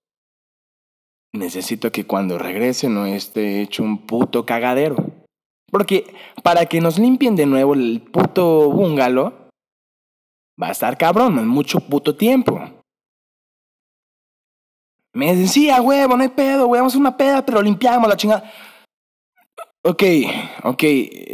Necesito 1.32 1.92
que 1.92 2.04
cuando 2.04 2.38
regrese 2.38 2.88
no 2.88 3.06
esté 3.06 3.62
hecho 3.62 3.84
un 3.84 3.98
puto 4.04 4.44
cagadero. 4.44 4.96
Porque 5.70 6.12
para 6.42 6.66
que 6.66 6.80
nos 6.80 6.98
limpien 6.98 7.36
de 7.36 7.46
nuevo 7.46 7.72
el 7.72 8.02
puto 8.02 8.70
búngalo, 8.70 9.48
va 10.60 10.68
a 10.68 10.72
estar 10.72 10.98
cabrón, 10.98 11.38
en 11.38 11.48
mucho 11.48 11.80
puto 11.80 12.16
tiempo. 12.16 12.60
Me 15.14 15.36
decía, 15.36 15.80
huevo, 15.80 16.16
no 16.16 16.22
hay 16.22 16.30
pedo, 16.30 16.66
güey, 16.66 16.80
vamos 16.80 16.96
a 16.96 16.98
una 16.98 17.16
peda, 17.16 17.46
pero 17.46 17.62
limpiamos 17.62 18.08
la 18.08 18.16
chingada. 18.16 18.52
Ok, 19.84 20.02
ok, 20.62 20.82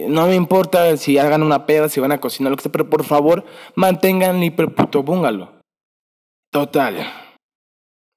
no 0.08 0.26
me 0.26 0.34
importa 0.34 0.96
si 0.96 1.18
hagan 1.18 1.42
una 1.42 1.66
peda, 1.66 1.88
si 1.88 2.00
van 2.00 2.12
a 2.12 2.20
cocinar, 2.20 2.50
lo 2.50 2.56
que 2.56 2.62
sea, 2.62 2.72
pero 2.72 2.88
por 2.88 3.04
favor 3.04 3.44
mantengan 3.74 4.42
el 4.42 4.54
puto 4.54 5.02
búngalo. 5.02 5.60
Total. 6.50 7.06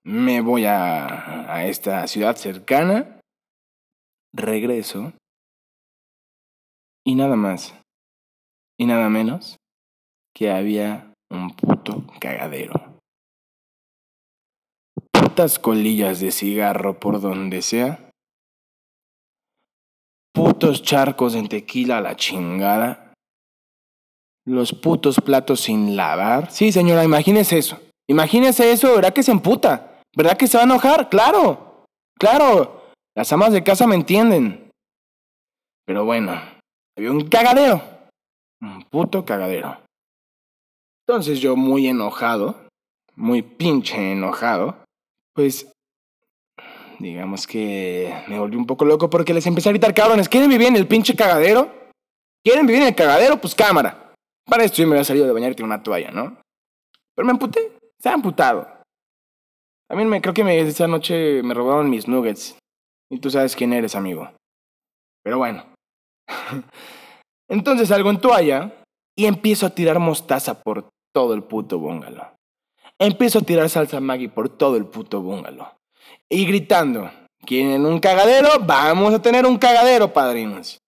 Me 0.06 0.42
voy 0.42 0.66
a, 0.66 1.54
a 1.54 1.66
esta 1.66 2.08
ciudad 2.08 2.38
cercana, 2.38 3.20
regreso 4.34 5.14
y 7.06 7.16
nada 7.16 7.36
más 7.36 7.76
y 8.80 8.86
nada 8.86 9.10
menos 9.10 9.58
que 10.34 10.50
había 10.50 11.14
un 11.30 11.56
puto 11.56 12.06
cagadero 12.20 12.92
putas 15.32 15.60
colillas 15.60 16.20
de 16.20 16.32
cigarro 16.32 17.00
por 17.00 17.22
donde 17.22 17.62
sea, 17.62 18.11
putos 20.34 20.82
charcos 20.82 21.36
en 21.36 21.48
tequila 21.48 21.98
a 21.98 22.02
la 22.02 22.16
chingada, 22.16 23.14
los 24.46 24.74
putos 24.74 25.18
platos 25.20 25.62
sin 25.62 25.96
lavar. 25.96 26.52
Sí, 26.52 26.72
señora, 26.72 27.04
imagínese 27.04 27.58
eso. 27.58 27.80
Imagínese 28.08 28.72
eso, 28.72 28.96
¿verdad 28.96 29.14
que 29.14 29.24
se 29.24 29.32
emputa? 29.32 30.02
¿Verdad 30.16 30.38
que 30.38 30.48
se 30.48 30.58
va 30.58 30.64
a 30.64 30.66
enojar? 30.66 31.10
Claro, 31.10 31.86
claro. 32.18 32.92
Las 33.16 33.32
amas 33.32 33.54
de 33.54 33.64
casa 33.64 33.88
me 33.88 33.96
entienden. 33.96 34.70
Pero 35.86 36.06
bueno, 36.06 36.40
había 36.98 37.12
un 37.12 37.28
cagadero. 37.28 37.82
Un 38.62 38.84
puto 38.84 39.26
cagadero. 39.26 39.82
Entonces 41.08 41.40
yo 41.40 41.56
muy 41.56 41.88
enojado, 41.88 42.68
muy 43.16 43.42
pinche 43.42 44.14
enojado, 44.14 44.84
pues 45.34 45.71
digamos 47.02 47.48
que 47.48 48.14
me 48.28 48.40
volví 48.40 48.56
un 48.56 48.66
poco 48.66 48.86
loco 48.86 49.10
porque 49.10 49.34
les 49.34 49.46
empecé 49.48 49.70
a 49.70 49.72
gritar, 49.72 49.94
cabrones, 49.94 50.30
¿quieren 50.30 50.50
vivir 50.50 50.68
en 50.68 50.76
el 50.76 50.88
pinche 50.88 51.16
cagadero? 51.16 51.72
¿Quieren 52.44 52.66
vivir 52.66 52.82
en 52.82 52.90
el 52.90 52.96
cagadero? 52.96 53.40
Pues 53.40 53.56
cámara. 53.56 54.14
Para 54.46 54.64
esto 54.64 54.78
yo 54.78 54.88
me 54.88 54.96
había 54.96 55.04
salido 55.04 55.26
de 55.26 55.34
bañar 55.34 55.52
y 55.52 55.56
tengo 55.56 55.68
una 55.68 55.84
toalla, 55.84 56.12
¿no? 56.12 56.38
Pero 57.16 57.26
me 57.26 57.32
amputé, 57.32 57.78
ha 58.04 58.14
amputado. 58.14 58.68
También 59.88 60.10
me 60.10 60.22
creo 60.22 60.34
que 60.34 60.62
esa 60.62 60.88
noche 60.88 61.44
me 61.44 61.54
robaron 61.54 61.90
mis 61.90 62.08
nuggets. 62.08 62.58
Y 63.10 63.20
tú 63.20 63.30
sabes 63.30 63.56
quién 63.56 63.74
eres, 63.74 63.96
amigo. 63.96 64.32
Pero 65.24 65.38
bueno. 65.38 65.66
Entonces 67.50 67.90
salgo 67.90 68.10
en 68.10 68.22
toalla 68.22 68.74
y 69.18 69.26
empiezo 69.26 69.66
a 69.66 69.72
tirar 69.72 70.00
mostaza 70.00 70.62
por 70.62 70.90
todo 71.14 71.34
el 71.34 71.44
puto 71.44 71.78
bungalow. 71.80 72.28
Empiezo 72.98 73.40
a 73.40 73.42
tirar 73.42 73.70
salsa 73.70 74.00
Maggi 74.00 74.28
por 74.28 74.48
todo 74.48 74.78
el 74.78 74.86
puto 74.86 75.22
búngalo. 75.22 75.81
Y 76.30 76.46
gritando, 76.46 77.12
¿quieren 77.46 77.86
un 77.86 78.00
cagadero? 78.00 78.50
Vamos 78.62 79.14
a 79.14 79.22
tener 79.22 79.46
un 79.46 79.58
cagadero, 79.58 80.14
padrinos. 80.14 80.80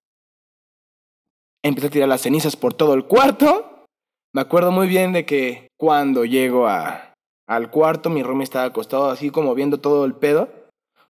Empiezo 1.63 1.88
a 1.88 1.91
tirar 1.91 2.10
las 2.10 2.22
cenizas 2.22 2.55
por 2.55 2.74
todo 2.74 2.93
el 2.93 3.05
cuarto. 3.05 3.86
Me 4.34 4.41
acuerdo 4.41 4.72
muy 4.72 4.88
bien 4.88 5.13
de 5.13 5.25
que 5.25 5.67
cuando 5.77 6.25
llego 6.25 6.67
a, 6.67 7.13
al 7.48 7.70
cuarto, 7.70 8.10
mi 8.10 8.24
roomie 8.24 8.43
estaba 8.43 8.65
acostado 8.65 9.10
así 9.10 9.29
como 9.29 9.53
viendo 9.53 9.79
todo 9.79 10.05
el 10.05 10.15
pedo. 10.15 10.50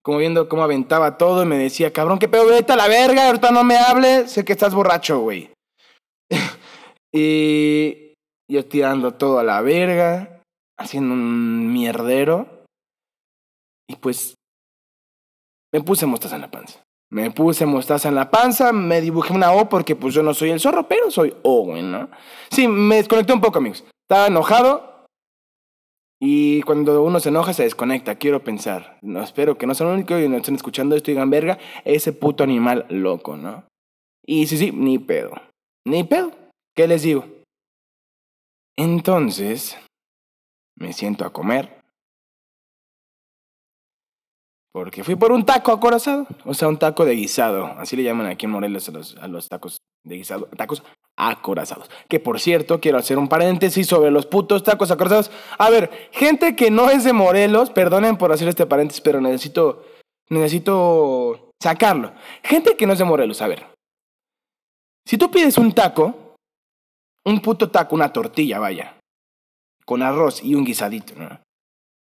Como 0.02 0.18
viendo 0.18 0.49
cómo 0.49 0.64
aventaba 0.64 1.16
todo 1.16 1.44
y 1.44 1.47
me 1.47 1.56
decía, 1.56 1.92
cabrón, 1.92 2.18
qué 2.18 2.28
pedo, 2.28 2.47
vete 2.47 2.73
a 2.73 2.76
la 2.76 2.88
verga, 2.88 3.28
ahorita 3.28 3.52
no 3.52 3.62
me 3.62 3.76
hables, 3.76 4.32
sé 4.32 4.44
que 4.44 4.52
estás 4.52 4.75
borracho, 4.75 5.21
güey. 5.21 5.50
y 7.14 8.14
yo 8.50 8.66
tirando 8.66 9.14
todo 9.14 9.38
a 9.38 9.44
la 9.44 9.61
verga 9.61 10.42
haciendo 10.76 11.14
un 11.14 11.73
mierdero. 11.73 12.62
Y 13.89 13.97
pues 13.97 14.35
me 15.73 15.81
puse 15.81 16.07
mostaza 16.07 16.37
en 16.37 16.43
la 16.43 16.51
panza. 16.51 16.83
Me 17.11 17.31
puse 17.31 17.67
mostaza 17.67 18.09
en 18.09 18.15
la 18.15 18.31
panza, 18.31 18.73
me 18.73 19.01
dibujé 19.01 19.35
una 19.35 19.53
O 19.53 19.69
porque 19.69 19.97
pues 19.97 20.15
yo 20.15 20.23
no 20.23 20.33
soy 20.33 20.51
el 20.51 20.61
zorro, 20.61 20.89
pero 20.89 21.11
soy 21.11 21.35
Owen, 21.43 21.93
¿no? 21.93 22.09
Sí, 22.51 22.67
me 22.67 22.97
desconecté 22.97 23.33
un 23.35 23.41
poco, 23.41 23.59
amigos. 23.59 23.85
Estaba 24.09 24.29
enojado 24.29 24.93
y 26.25 26.62
cuando 26.62 27.03
uno 27.03 27.19
se 27.19 27.31
enoja 27.31 27.53
se 27.53 27.65
desconecta, 27.65 28.15
quiero 28.15 28.45
pensar. 28.45 28.97
No, 29.03 29.23
espero 29.23 29.59
que 29.59 29.67
no 29.67 29.75
sea 29.75 29.89
el 29.89 29.95
único 29.95 30.19
y 30.19 30.29
no 30.29 30.37
estén 30.37 30.55
escuchando 30.55 30.95
esto 30.95 31.11
y 31.11 31.15
digan, 31.15 31.31
verga, 31.31 31.59
ese 31.85 32.12
puto 32.12 32.45
animal 32.45 32.87
loco, 32.89 33.37
¿no? 33.37 33.65
Y 34.25 34.47
sí, 34.47 34.57
sí, 34.57 34.71
ni 34.71 34.99
pedo. 35.01 35.33
Ni 35.85 36.05
pedo. 36.05 36.31
¿Qué 36.77 36.87
les 36.87 37.03
digo? 37.03 37.27
Entonces, 38.79 39.77
me 40.79 40.93
siento 40.93 41.25
a 41.25 41.33
comer. 41.33 41.82
Porque 44.73 45.05
fui 45.05 45.17
por 45.17 45.33
un 45.33 45.45
taco 45.45 45.71
acorazado, 45.71 46.26
o 46.47 46.55
sea, 46.55 46.69
un 46.69 46.79
taco 46.79 47.05
de 47.05 47.14
guisado. 47.14 47.67
Así 47.76 47.95
le 47.95 48.05
llaman 48.05 48.26
aquí 48.26 48.47
en 48.47 48.52
Morelos 48.52 48.88
a 48.88 48.93
los, 48.93 49.17
a 49.17 49.29
los 49.29 49.49
tacos 49.49 49.76
de 50.02 50.17
guisado, 50.17 50.49
tacos 50.57 50.83
acorazados. 51.14 51.91
Que 52.09 52.21
por 52.21 52.41
cierto, 52.41 52.81
quiero 52.81 52.97
hacer 52.97 53.19
un 53.19 53.29
paréntesis 53.29 53.87
sobre 53.87 54.11
los 54.11 54.25
putos 54.25 54.62
tacos 54.62 54.91
acorazados. 54.91 55.31
A 55.59 55.69
ver, 55.69 56.09
gente 56.12 56.57
que 56.57 56.71
no 56.71 56.88
es 56.88 57.05
de 57.05 57.12
Morelos, 57.12 57.69
perdonen 57.69 58.17
por 58.17 58.33
hacer 58.33 58.49
este 58.49 58.64
paréntesis, 58.64 59.02
pero 59.02 59.21
necesito, 59.21 59.85
necesito 60.31 61.50
sacarlo. 61.62 62.12
Gente 62.43 62.75
que 62.75 62.87
no 62.87 62.95
es 62.95 62.99
de 62.99 63.05
Morelos, 63.05 63.43
a 63.43 63.49
ver. 63.49 63.67
Si 65.07 65.19
tú 65.19 65.31
pides 65.31 65.59
un 65.59 65.73
taco, 65.73 66.37
un 67.26 67.41
puto 67.41 67.71
taco, 67.71 67.95
una 67.95 68.11
tortilla, 68.11 68.59
vaya, 68.59 68.97
con 69.85 70.02
arroz 70.02 70.43
y 70.43 70.55
un 70.55 70.64
guisadito, 70.64 71.14
¿no? 71.17 71.41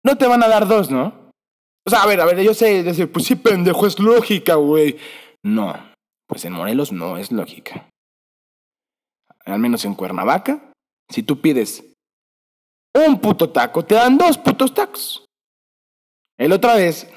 No 0.05 0.17
te 0.17 0.27
van 0.27 0.41
a 0.43 0.47
dar 0.47 0.67
dos, 0.67 0.89
¿no? 0.89 1.24
O 1.87 1.89
sea, 1.89 2.01
a 2.01 2.07
ver, 2.07 2.19
a 2.19 2.25
ver, 2.25 2.41
yo 2.41 2.53
sé 2.53 2.83
decir, 2.83 3.11
pues 3.11 3.25
sí, 3.25 3.35
pendejo, 3.35 3.85
es 3.85 3.99
lógica, 3.99 4.55
güey. 4.55 4.97
No, 5.43 5.75
pues 6.27 6.43
en 6.45 6.53
Morelos 6.53 6.91
no 6.91 7.17
es 7.17 7.31
lógica. 7.31 7.87
Al 9.45 9.59
menos 9.59 9.85
en 9.85 9.93
Cuernavaca, 9.93 10.71
si 11.11 11.21
tú 11.21 11.39
pides 11.39 11.83
un 12.95 13.19
puto 13.19 13.51
taco, 13.51 13.85
te 13.85 13.93
dan 13.93 14.17
dos 14.17 14.37
putos 14.39 14.73
tacos. 14.73 15.25
El 16.39 16.51
otra 16.51 16.75
vez, 16.75 17.07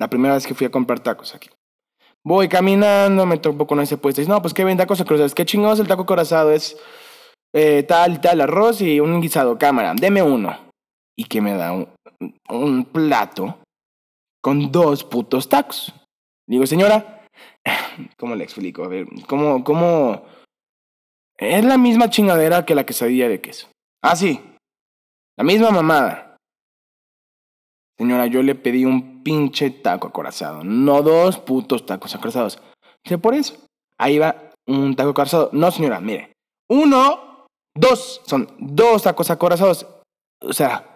la 0.00 0.08
primera 0.08 0.34
vez 0.34 0.46
que 0.46 0.54
fui 0.54 0.66
a 0.66 0.70
comprar 0.70 1.00
tacos 1.00 1.34
aquí. 1.34 1.50
Voy 2.24 2.48
caminando, 2.48 3.26
me 3.26 3.38
topo 3.38 3.66
con 3.66 3.80
ese 3.80 3.98
puesto 3.98 4.20
y 4.20 4.22
dice, 4.22 4.32
no, 4.32 4.40
pues 4.40 4.54
qué 4.54 4.64
vende 4.64 4.82
tacos 4.82 5.02
cruzados. 5.04 5.34
Qué 5.34 5.44
chingados 5.44 5.80
el 5.80 5.88
taco 5.88 6.06
corazado 6.06 6.50
es 6.50 6.78
eh, 7.54 7.82
tal 7.82 8.20
tal 8.22 8.40
arroz 8.40 8.80
y 8.80 9.00
un 9.00 9.20
guisado, 9.20 9.58
cámara, 9.58 9.94
deme 9.94 10.22
uno. 10.22 10.70
Y 11.18 11.24
que 11.24 11.42
me 11.42 11.54
da 11.54 11.72
un, 11.72 11.88
un 12.48 12.84
plato 12.84 13.58
con 14.42 14.70
dos 14.72 15.04
putos 15.04 15.48
tacos. 15.48 15.94
Digo, 16.46 16.66
señora, 16.66 17.26
¿cómo 18.18 18.34
le 18.34 18.44
explico? 18.44 18.84
A 18.84 18.88
ver, 18.88 19.06
¿cómo, 19.26 19.64
cómo? 19.64 20.24
Es 21.36 21.64
la 21.64 21.78
misma 21.78 22.10
chingadera 22.10 22.64
que 22.64 22.74
la 22.74 22.84
quesadilla 22.84 23.28
de 23.28 23.40
queso. 23.40 23.68
Ah, 24.02 24.16
sí. 24.16 24.40
La 25.36 25.44
misma 25.44 25.70
mamada. 25.70 26.36
Señora, 27.98 28.26
yo 28.26 28.42
le 28.42 28.54
pedí 28.54 28.84
un 28.84 29.22
pinche 29.22 29.70
taco 29.70 30.08
acorazado, 30.08 30.64
no 30.64 31.02
dos 31.02 31.38
putos 31.38 31.84
tacos 31.84 32.14
acorazados. 32.14 32.60
Dice, 33.04 33.18
por 33.18 33.34
eso. 33.34 33.56
Ahí 33.98 34.18
va 34.18 34.52
un 34.66 34.96
taco 34.96 35.10
acorazado. 35.10 35.50
No, 35.52 35.70
señora, 35.70 36.00
mire. 36.00 36.32
Uno 36.68 37.30
Dos, 37.74 38.20
son 38.26 38.48
dos 38.58 39.02
tacos 39.02 39.30
acorazados. 39.30 39.86
O 40.40 40.52
sea, 40.52 40.89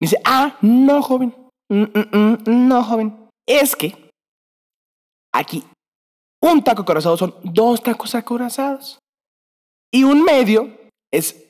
dice, 0.00 0.20
ah, 0.24 0.56
no, 0.62 1.02
joven. 1.02 1.34
Mm, 1.70 1.82
mm, 1.82 2.08
mm, 2.12 2.68
no, 2.68 2.82
joven. 2.82 3.28
Es 3.46 3.76
que 3.76 4.10
aquí 5.32 5.64
un 6.42 6.62
taco 6.62 6.82
acorazado 6.82 7.16
son 7.16 7.34
dos 7.42 7.82
tacos 7.82 8.14
acorazados. 8.14 8.98
Y 9.92 10.04
un 10.04 10.24
medio 10.24 10.70
es 11.12 11.48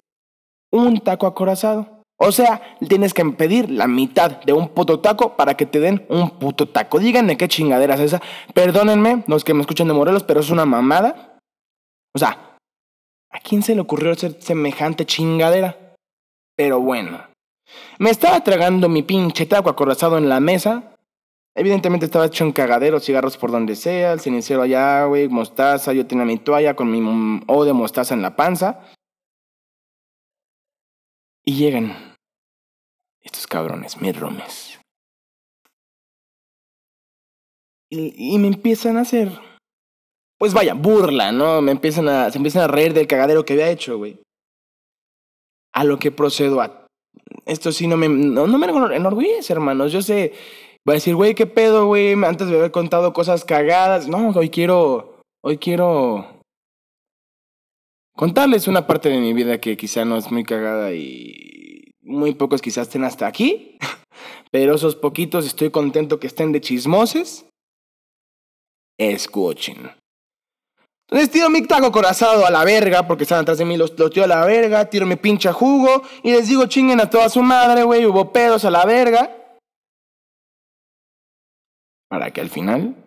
un 0.72 1.00
taco 1.00 1.26
acorazado. 1.26 2.00
O 2.22 2.32
sea, 2.32 2.76
tienes 2.86 3.14
que 3.14 3.24
pedir 3.24 3.70
la 3.70 3.86
mitad 3.86 4.42
de 4.42 4.52
un 4.52 4.68
puto 4.68 5.00
taco 5.00 5.36
para 5.36 5.54
que 5.54 5.64
te 5.64 5.80
den 5.80 6.04
un 6.10 6.30
puto 6.38 6.68
taco. 6.68 6.98
Díganme 6.98 7.38
qué 7.38 7.48
chingadera 7.48 7.94
es 7.94 8.00
esa. 8.00 8.22
Perdónenme 8.52 9.24
los 9.26 9.42
que 9.42 9.54
me 9.54 9.62
escuchan 9.62 9.88
de 9.88 9.94
Morelos, 9.94 10.24
pero 10.24 10.40
es 10.40 10.50
una 10.50 10.66
mamada. 10.66 11.38
O 12.14 12.18
sea, 12.18 12.50
¿A 13.32 13.38
quién 13.38 13.62
se 13.62 13.74
le 13.74 13.80
ocurrió 13.80 14.12
hacer 14.12 14.42
semejante 14.42 15.06
chingadera? 15.06 15.94
Pero 16.56 16.80
bueno, 16.80 17.26
me 17.98 18.10
estaba 18.10 18.42
tragando 18.42 18.88
mi 18.88 19.02
pinche 19.02 19.46
taco 19.46 19.68
acorazado 19.70 20.16
en 20.18 20.28
la 20.28 20.40
mesa. 20.40 20.96
Evidentemente 21.54 22.06
estaba 22.06 22.26
hecho 22.26 22.44
un 22.44 22.52
cagadero, 22.52 23.00
cigarros 23.00 23.36
por 23.36 23.50
donde 23.50 23.76
sea, 23.76 24.12
el 24.12 24.20
cenicero 24.20 24.62
allá, 24.62 25.04
güey, 25.04 25.28
mostaza, 25.28 25.92
yo 25.92 26.06
tenía 26.06 26.24
mi 26.24 26.38
toalla 26.38 26.74
con 26.74 26.90
mi 26.90 27.42
O 27.46 27.64
de 27.64 27.72
mostaza 27.72 28.14
en 28.14 28.22
la 28.22 28.36
panza. 28.36 28.80
Y 31.44 31.56
llegan 31.56 32.16
estos 33.20 33.46
cabrones, 33.46 34.00
mis 34.00 34.18
romes. 34.18 34.78
Y, 37.90 38.34
y, 38.34 38.38
me 38.38 38.46
empiezan 38.46 38.96
a 38.96 39.00
hacer, 39.00 39.32
pues 40.38 40.54
vaya, 40.54 40.74
burla, 40.74 41.32
¿no? 41.32 41.60
Me 41.60 41.72
empiezan 41.72 42.08
a, 42.08 42.30
se 42.30 42.38
empiezan 42.38 42.62
a 42.62 42.68
reír 42.68 42.94
del 42.94 43.08
cagadero 43.08 43.44
que 43.44 43.54
había 43.54 43.68
hecho, 43.68 43.98
güey. 43.98 44.20
A 45.74 45.84
lo 45.84 45.98
que 45.98 46.12
procedo 46.12 46.60
a... 46.60 46.79
Esto 47.46 47.72
sí 47.72 47.86
no 47.86 47.96
me, 47.96 48.08
no, 48.08 48.46
no 48.46 48.58
me 48.58 48.66
enorgullece, 48.66 49.52
hermanos. 49.52 49.92
Yo 49.92 50.02
sé, 50.02 50.32
va 50.88 50.92
a 50.92 50.94
decir, 50.94 51.14
güey, 51.14 51.34
¿qué 51.34 51.46
pedo, 51.46 51.86
güey? 51.86 52.12
Antes 52.24 52.48
de 52.48 52.56
haber 52.56 52.70
contado 52.70 53.12
cosas 53.12 53.44
cagadas. 53.44 54.08
No, 54.08 54.30
hoy 54.30 54.50
quiero, 54.50 55.20
hoy 55.42 55.58
quiero 55.58 56.40
contarles 58.16 58.68
una 58.68 58.86
parte 58.86 59.08
de 59.08 59.20
mi 59.20 59.32
vida 59.32 59.60
que 59.60 59.76
quizá 59.76 60.04
no 60.04 60.16
es 60.16 60.30
muy 60.30 60.44
cagada 60.44 60.92
y 60.92 61.92
muy 62.02 62.34
pocos 62.34 62.60
quizás 62.60 62.88
estén 62.88 63.04
hasta 63.04 63.26
aquí. 63.26 63.78
Pero 64.50 64.74
esos 64.74 64.96
poquitos 64.96 65.46
estoy 65.46 65.70
contento 65.70 66.18
que 66.18 66.26
estén 66.26 66.52
de 66.52 66.60
chismoses. 66.60 67.46
Escuchen. 68.98 69.99
Entonces 71.10 71.30
tiro 71.30 71.50
mi 71.50 71.66
taco 71.66 71.90
corazado 71.90 72.46
a 72.46 72.50
la 72.50 72.64
verga, 72.64 73.06
porque 73.06 73.24
están 73.24 73.40
atrás 73.40 73.58
de 73.58 73.64
mí, 73.64 73.76
los, 73.76 73.98
los 73.98 74.10
tiro 74.12 74.24
a 74.24 74.28
la 74.28 74.44
verga, 74.44 74.88
tiro 74.88 75.06
mi 75.06 75.16
pincha 75.16 75.52
jugo 75.52 76.02
y 76.22 76.30
les 76.30 76.48
digo 76.48 76.66
chinguen 76.66 77.00
a 77.00 77.10
toda 77.10 77.28
su 77.28 77.42
madre, 77.42 77.82
güey, 77.82 78.06
hubo 78.06 78.32
pedos 78.32 78.64
a 78.64 78.70
la 78.70 78.84
verga 78.86 79.36
para 82.08 82.32
que 82.32 82.40
al 82.40 82.50
final 82.50 83.06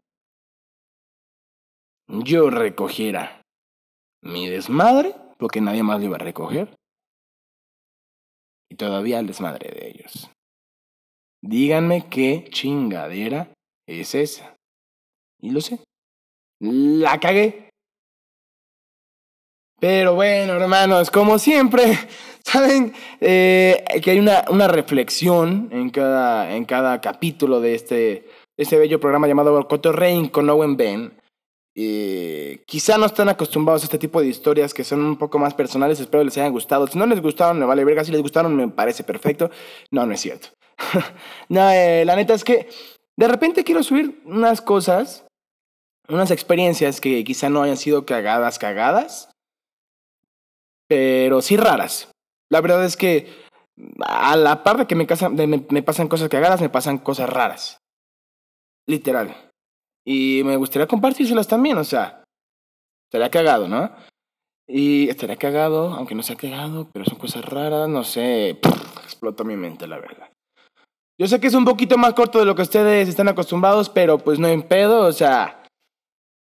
yo 2.07 2.49
recogiera 2.49 3.41
mi 4.21 4.49
desmadre, 4.49 5.15
porque 5.37 5.61
nadie 5.61 5.83
más 5.83 5.99
lo 5.99 6.05
iba 6.05 6.15
a 6.15 6.19
recoger, 6.19 6.73
y 8.71 8.75
todavía 8.75 9.19
el 9.19 9.27
desmadre 9.27 9.69
de 9.69 9.89
ellos. 9.89 10.29
Díganme 11.41 12.09
qué 12.09 12.45
chingadera 12.49 13.53
es 13.85 14.15
esa. 14.15 14.55
Y 15.41 15.51
lo 15.51 15.59
sé. 15.59 15.79
La 16.61 17.19
cagué. 17.19 17.69
Pero 19.83 20.15
bueno, 20.15 20.53
hermanos, 20.53 21.11
como 21.11 21.37
siempre, 21.37 21.99
saben 22.45 22.93
eh, 23.19 23.83
que 24.01 24.11
hay 24.11 24.19
una, 24.19 24.45
una 24.49 24.69
reflexión 24.69 25.67
en 25.73 25.89
cada, 25.89 26.55
en 26.55 26.63
cada 26.63 27.01
capítulo 27.01 27.59
de 27.59 27.75
este 27.75 28.29
ese 28.55 28.77
bello 28.77 29.01
programa 29.01 29.27
llamado 29.27 29.67
Cotorrein 29.67 30.29
con 30.29 30.49
Owen 30.49 30.77
Ben. 30.77 31.11
Eh, 31.75 32.63
quizá 32.65 32.97
no 32.97 33.07
están 33.07 33.27
acostumbrados 33.27 33.81
a 33.81 33.87
este 33.87 33.97
tipo 33.97 34.21
de 34.21 34.27
historias 34.27 34.73
que 34.73 34.85
son 34.85 35.01
un 35.01 35.17
poco 35.17 35.37
más 35.37 35.53
personales, 35.53 35.99
espero 35.99 36.23
les 36.23 36.37
hayan 36.37 36.53
gustado. 36.53 36.87
Si 36.87 36.97
no 36.97 37.05
les 37.05 37.21
gustaron, 37.21 37.59
me 37.59 37.65
vale 37.65 37.83
verga. 37.83 38.05
Si 38.05 38.11
les 38.13 38.21
gustaron, 38.21 38.55
me 38.55 38.69
parece 38.69 39.03
perfecto. 39.03 39.51
No, 39.91 40.05
no 40.05 40.13
es 40.13 40.21
cierto. 40.21 40.47
no, 41.49 41.69
eh, 41.71 42.05
la 42.05 42.15
neta 42.15 42.33
es 42.33 42.45
que 42.45 42.69
de 43.17 43.27
repente 43.27 43.65
quiero 43.65 43.83
subir 43.83 44.21
unas 44.23 44.61
cosas, 44.61 45.25
unas 46.07 46.31
experiencias 46.31 47.01
que 47.01 47.21
quizá 47.25 47.49
no 47.49 47.63
hayan 47.63 47.75
sido 47.75 48.05
cagadas, 48.05 48.57
cagadas, 48.59 49.32
pero 50.87 51.41
sí 51.41 51.57
raras. 51.57 52.11
La 52.51 52.61
verdad 52.61 52.85
es 52.85 52.97
que 52.97 53.43
a 54.05 54.35
la 54.35 54.63
par 54.63 54.77
de 54.77 54.87
que 54.87 54.95
me, 54.95 55.07
me 55.69 55.83
pasan 55.83 56.07
cosas 56.07 56.29
cagadas, 56.29 56.61
me 56.61 56.69
pasan 56.69 56.97
cosas 56.99 57.29
raras. 57.29 57.77
Literal. 58.87 59.35
Y 60.05 60.41
me 60.43 60.57
gustaría 60.57 60.87
compartírselas 60.87 61.47
también, 61.47 61.77
o 61.77 61.83
sea, 61.83 62.23
estaría 63.07 63.31
cagado, 63.31 63.67
¿no? 63.67 63.89
Y 64.67 65.09
estaría 65.09 65.37
cagado, 65.37 65.93
aunque 65.93 66.15
no 66.15 66.23
sea 66.23 66.35
cagado, 66.35 66.89
pero 66.91 67.05
son 67.05 67.17
cosas 67.17 67.45
raras, 67.45 67.87
no 67.87 68.03
sé, 68.03 68.49
explota 69.03 69.43
mi 69.43 69.55
mente, 69.55 69.87
la 69.87 69.99
verdad. 69.99 70.29
Yo 71.19 71.27
sé 71.27 71.39
que 71.39 71.47
es 71.47 71.53
un 71.53 71.65
poquito 71.65 71.97
más 71.97 72.13
corto 72.13 72.39
de 72.39 72.45
lo 72.45 72.55
que 72.55 72.63
ustedes 72.63 73.07
están 73.07 73.27
acostumbrados, 73.27 73.89
pero 73.89 74.17
pues 74.17 74.39
no 74.39 74.47
en 74.47 74.63
pedo, 74.63 75.05
o 75.05 75.11
sea, 75.11 75.63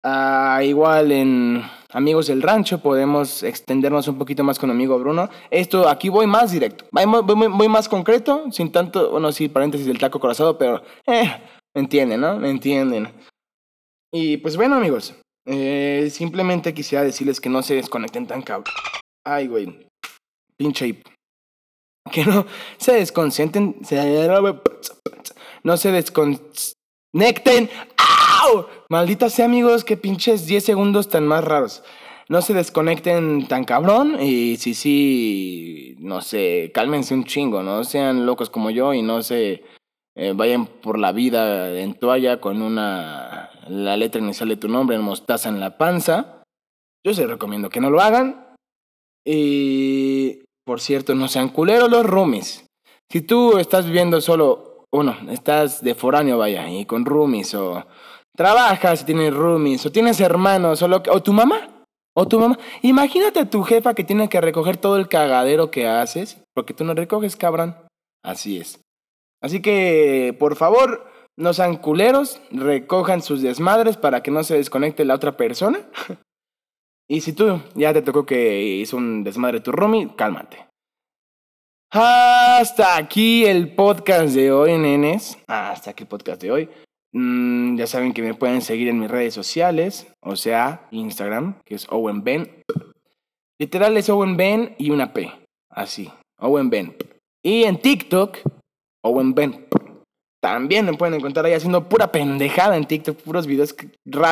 ah, 0.04 0.62
igual 0.64 1.12
en 1.12 1.64
Amigos 1.92 2.28
del 2.28 2.42
Rancho 2.42 2.80
podemos 2.80 3.44
extendernos 3.44 4.08
un 4.08 4.18
poquito 4.18 4.44
más 4.44 4.60
con 4.60 4.70
mi 4.70 4.76
amigo 4.76 5.00
Bruno. 5.00 5.30
Esto 5.50 5.88
aquí 5.88 6.10
voy 6.10 6.28
más 6.28 6.52
directo, 6.52 6.86
voy, 6.92 7.68
más 7.70 7.88
concreto, 7.88 8.52
sin 8.52 8.72
tanto, 8.72 9.12
bueno, 9.12 9.32
sí, 9.32 9.48
paréntesis 9.48 9.88
del 9.88 9.98
taco 9.98 10.20
corazado, 10.20 10.58
pero 10.58 10.84
eh, 11.06 11.32
¿Me 11.78 11.82
entienden, 11.82 12.22
no? 12.22 12.40
¿Me 12.40 12.50
entienden? 12.50 13.08
Y 14.12 14.38
pues 14.38 14.58
bueno, 14.58 14.78
amigos, 14.78 15.14
eh, 15.46 16.10
simplemente 16.12 16.74
quisiera 16.74 17.04
decirles 17.04 17.40
que 17.40 17.50
no 17.50 17.62
se 17.62 17.76
desconecten 17.76 18.26
tan 18.26 18.42
cabrón. 18.42 18.74
Ay, 19.24 19.46
güey. 19.46 19.88
Pinche. 20.58 21.04
Que 22.12 22.26
no 22.26 22.48
se 22.78 22.94
desconcentren. 22.94 23.76
No 25.62 25.78
se 25.78 25.92
desconecten. 25.92 27.70
Maldita 28.90 29.30
sea, 29.30 29.46
amigos, 29.46 29.84
que 29.84 29.98
pinches 29.98 30.46
10 30.46 30.64
segundos 30.64 31.10
tan 31.10 31.28
más 31.28 31.44
raros. 31.44 31.84
No 32.30 32.42
se 32.42 32.54
desconecten 32.54 33.48
tan 33.48 33.64
cabrón 33.64 34.22
y 34.22 34.58
sí, 34.58 34.74
sí, 34.74 35.96
no 36.00 36.22
sé, 36.22 36.72
cálmense 36.74 37.14
un 37.14 37.24
chingo, 37.24 37.64
no 37.64 37.86
sean 37.86 38.26
locos 38.26 38.50
como 38.50 38.70
yo 38.70 38.94
y 38.94 39.02
no 39.02 39.22
se 39.22 39.64
eh, 40.16 40.34
vayan 40.36 40.66
por 40.66 41.00
la 41.00 41.14
vida 41.14 41.80
en 41.80 41.94
toalla 41.94 42.42
con 42.42 42.62
una 42.62 43.50
la 43.70 43.96
letra 43.98 44.22
inicial 44.22 44.50
de 44.50 44.58
tu 44.58 44.68
nombre 44.68 44.96
en 44.96 45.04
mostaza 45.04 45.50
en 45.50 45.60
la 45.60 45.78
panza. 45.78 46.44
Yo 47.06 47.14
se 47.14 47.28
recomiendo 47.28 47.70
que 47.70 47.80
no 47.80 47.90
lo 47.90 48.02
hagan. 48.02 48.56
Y 49.26 50.44
por 50.66 50.82
cierto, 50.82 51.16
no 51.16 51.28
sean 51.28 51.50
culeros 51.50 51.90
los 51.90 52.06
roomies. 52.06 52.66
Si 53.10 53.22
tú 53.22 53.58
estás 53.58 53.86
viviendo 53.86 54.20
solo, 54.20 54.86
uno, 54.92 55.16
estás 55.30 55.84
de 55.84 55.96
foráneo, 55.96 56.38
vaya, 56.38 56.70
y 56.70 56.86
con 56.86 57.06
roomies, 57.06 57.54
o 57.56 57.86
trabajas 58.38 59.02
y 59.02 59.06
tienes 59.06 59.34
roomies, 59.34 59.86
o 59.86 59.92
tienes 59.92 60.22
hermanos, 60.22 60.82
o, 60.82 60.88
lo 60.88 61.02
o 61.10 61.24
tu 61.24 61.34
mamá, 61.34 61.86
o 62.16 62.28
tu 62.28 62.40
mamá. 62.40 62.58
Imagínate 62.84 63.40
a 63.40 63.50
tu 63.50 63.64
jefa 63.64 63.96
que 63.96 64.04
tiene 64.04 64.30
que 64.30 64.40
recoger 64.40 64.78
todo 64.78 64.96
el 64.98 65.10
cagadero 65.10 65.72
que 65.72 65.88
haces, 65.88 66.38
porque 66.54 66.74
tú 66.74 66.86
no 66.86 66.94
recoges, 66.94 67.36
cabrón. 67.36 67.76
Así 68.24 68.60
es. 68.60 68.80
Así 69.42 69.62
que, 69.62 70.36
por 70.40 70.56
favor, 70.56 71.12
no 71.36 71.54
sean 71.54 71.78
culeros, 71.78 72.40
recojan 72.52 73.22
sus 73.22 73.42
desmadres 73.42 73.98
para 73.98 74.22
que 74.22 74.32
no 74.32 74.44
se 74.44 74.56
desconecte 74.56 75.04
la 75.04 75.16
otra 75.16 75.36
persona. 75.36 75.80
y 77.10 77.22
si 77.22 77.34
tú 77.34 77.60
ya 77.74 77.92
te 77.92 78.04
tocó 78.04 78.26
que 78.26 78.62
hizo 78.62 78.98
un 78.98 79.24
desmadre 79.24 79.62
tu 79.62 79.72
roomie, 79.72 80.16
cálmate. 80.16 80.68
Hasta 81.90 82.98
aquí 82.98 83.46
el 83.46 83.74
podcast 83.74 84.36
de 84.36 84.52
hoy, 84.52 84.78
nenes. 84.78 85.40
Hasta 85.48 85.92
aquí 85.92 86.04
el 86.04 86.10
podcast 86.10 86.42
de 86.42 86.52
hoy. 86.52 86.70
Mm, 87.14 87.78
ya 87.78 87.88
saben 87.88 88.14
que 88.14 88.22
me 88.22 88.34
pueden 88.34 88.62
seguir 88.62 88.88
en 88.88 89.00
mis 89.00 89.10
redes 89.10 89.34
sociales, 89.34 90.08
o 90.22 90.36
sea, 90.36 90.88
Instagram, 90.92 91.60
que 91.66 91.76
es 91.76 91.88
Owen 91.90 92.24
Ben. 92.24 92.64
Literal 93.60 93.98
es 93.98 94.10
Owen 94.10 94.38
Ben 94.38 94.76
y 94.78 94.92
una 94.92 95.14
P. 95.14 95.32
Así, 95.70 96.12
Owen 96.40 96.70
Ben. 96.70 96.96
Y 97.44 97.64
en 97.64 97.80
TikTok 97.80 98.38
Owen 99.04 99.34
Ben. 99.34 99.68
También 100.42 100.86
me 100.86 100.94
pueden 100.94 101.16
encontrar 101.16 101.46
ahí 101.46 101.54
haciendo 101.54 101.90
pura 101.90 102.12
pendejada 102.12 102.78
en 102.78 102.86
TikTok, 102.86 103.18
puros 103.18 103.48
videos 103.48 103.76
raros. 104.06 104.26